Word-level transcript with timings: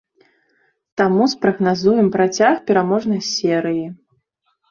Таму 1.01 1.23
спрагназуем 1.33 2.09
працяг 2.15 2.55
пераможнай 2.71 3.21
серыі. 3.33 3.85